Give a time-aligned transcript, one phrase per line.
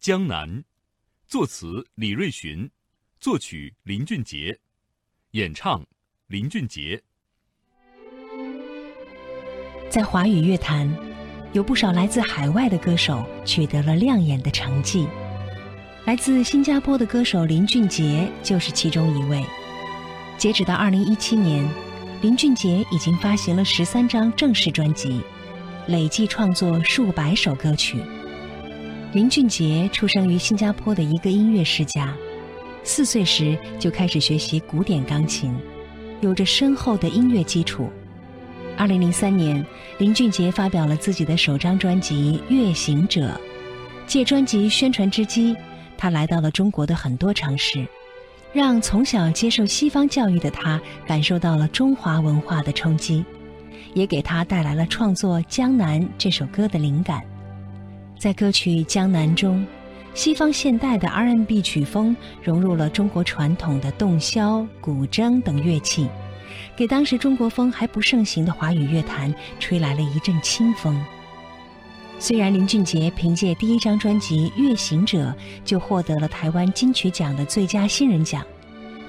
[0.00, 0.48] 江南》，
[1.28, 2.70] 作词李瑞寻，
[3.20, 4.58] 作曲林俊杰，
[5.32, 5.84] 演唱
[6.26, 7.02] 林俊杰。
[9.90, 10.90] 在华语乐坛，
[11.52, 15.06] 有不少来自海外的歌手取得了亮眼的成绩。
[16.06, 19.44] 来自新加坡的歌手林俊杰就是其中一位。
[20.38, 21.68] 截止到二零一七年，
[22.22, 25.20] 林俊杰已经发行了十三张正式专辑，
[25.88, 28.02] 累计创作数百首歌曲。
[29.12, 32.14] 林俊杰出生于新加坡的一个音乐世家，
[32.84, 35.52] 四岁时就开始学习古典钢琴，
[36.20, 37.90] 有着深厚的音乐基础。
[38.76, 39.66] 二零零三年，
[39.98, 43.30] 林俊杰发表了自己的首张专辑《乐行者》，
[44.06, 45.56] 借专辑宣传之机。
[45.98, 47.84] 他来到了中国的很多城市，
[48.52, 53.24] 让从小接受西方教育的他感受到了中华文化的冲击，
[53.92, 57.20] 也给他带来了创作《江南》这首歌的灵感。
[58.20, 59.66] 在歌曲《江南》中，
[60.12, 66.06] 西方现代的 R&B 曲风融入了中国传统的洞箫、古筝等乐器，
[66.76, 71.02] 给当时中国风还不盛行的华语乐坛吹来了一阵清风。
[72.18, 75.30] 虽然林俊杰凭借第一张专辑《乐行者》
[75.64, 78.44] 就获得了台湾金曲奖的最佳新人奖，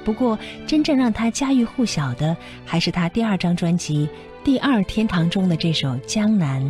[0.05, 2.33] 不过真正让他家喻户晓的
[2.65, 4.07] 还是他第二张专辑
[4.45, 6.63] 《第二天堂》中的这首《江南》。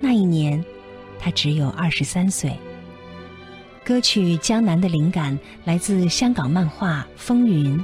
[0.00, 0.64] 那一年，
[1.18, 2.52] 他只有二十三岁。
[3.84, 7.78] 歌曲《江南》的灵感来自香港漫画《风云》。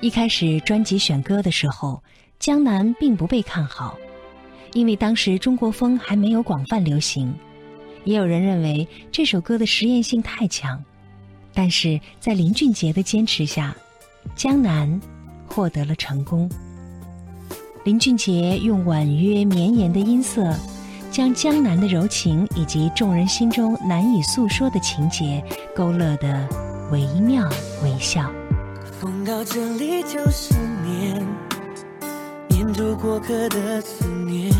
[0.00, 2.02] 一开始专辑选歌的时候，
[2.38, 3.96] 《江南》并不被看好。
[4.72, 7.34] 因为当时中国风还没有广泛流行，
[8.04, 10.84] 也有人认为这首歌的实验性太强，
[11.54, 13.74] 但是在林俊杰的坚持下，
[14.36, 14.86] 《江南》
[15.50, 16.50] 获得了成功。
[17.84, 20.54] 林俊杰用婉约绵延的音色，
[21.16, 25.42] 将江南的柔情以及众人心中难以诉说的情节
[25.74, 26.46] 勾勒得
[26.92, 27.42] 惟妙
[27.82, 28.30] 惟肖。
[29.00, 30.52] 风到这里就是
[30.84, 31.26] 念，
[32.48, 34.52] 念住过客的思念。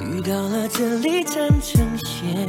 [0.00, 2.48] 遇到了这里缠成线，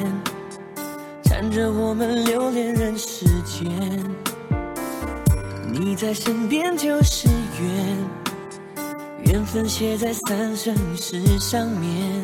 [1.26, 3.70] 缠着我们留恋人世间。
[5.70, 7.98] 你在身边就是缘，
[9.32, 12.22] 缘分写在三生石上面。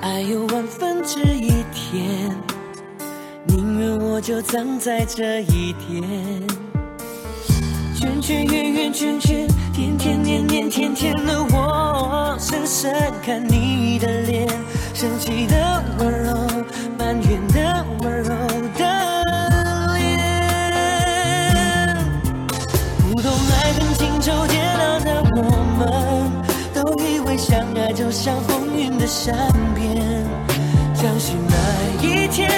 [0.00, 2.36] 爱有万分之一天，
[3.46, 6.42] 宁愿我就葬在这一天。
[7.94, 14.48] 圈圈圆圆圈圈，天天年年天天的我，深深看你的脸，
[14.92, 16.43] 生气的温柔，
[29.14, 29.32] 善
[29.76, 30.26] 变，
[30.92, 31.54] 相信那
[32.04, 32.50] 一天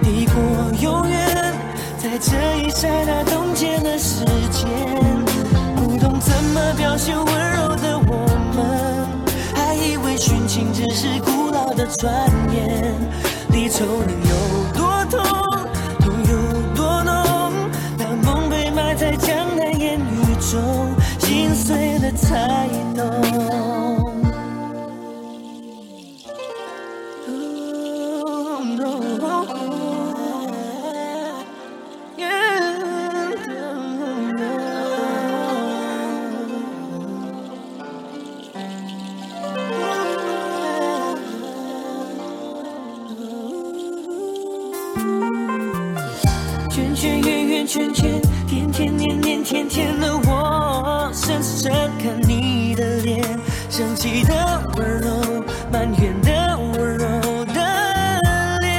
[0.00, 0.42] 抵过
[0.80, 1.54] 永远，
[1.98, 2.32] 在这
[2.62, 4.66] 一刹那冻结了时间。
[5.76, 8.26] 不懂怎么表现温柔的我
[8.56, 9.06] 们，
[9.54, 12.10] 还以为殉情只是古老的传
[12.54, 12.94] 言。
[13.50, 14.81] 离愁能有多
[47.72, 53.24] 圈圈，天天年年天天的我，深深看你的脸，
[53.70, 57.54] 生气的温柔，埋怨的温柔的
[58.60, 58.70] 脸。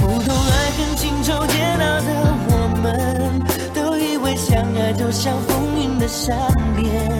[0.00, 2.08] 不懂爱恨情仇煎熬的
[2.46, 3.42] 我们，
[3.74, 6.38] 都以为相爱就像风云的善
[6.76, 7.10] 变，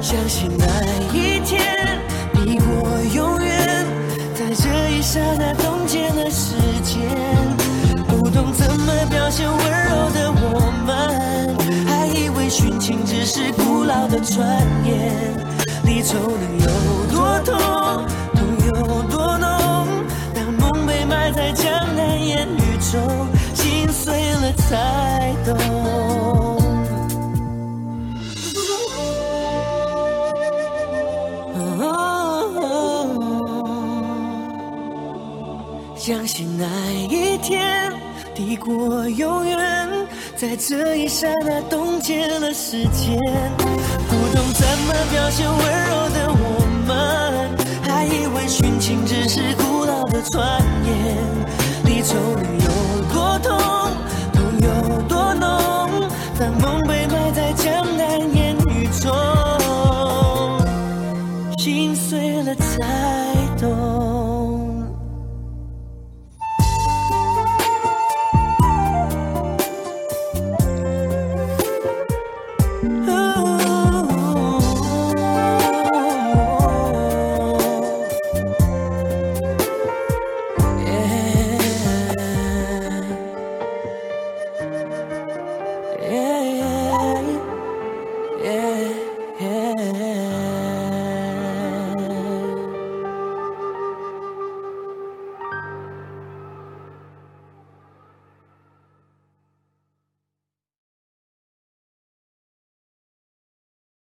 [0.00, 0.64] 相信那
[1.12, 2.00] 一天
[2.32, 3.84] 抵过永远，
[4.34, 5.52] 在这一刹那
[13.52, 14.46] 古老的传
[14.84, 15.36] 言。
[15.84, 16.66] 离愁能有
[17.10, 17.56] 多痛，
[18.34, 19.48] 痛有多浓？
[20.34, 25.56] 当梦被埋在江南烟雨中，心碎了才懂。
[35.96, 37.87] 相信那一天
[38.38, 39.58] 抵过永远，
[40.36, 43.18] 在这一刹那冻结了时间。
[43.58, 47.50] 不懂怎么表现温柔的我们，
[47.82, 50.62] 还以为殉情只是古老的传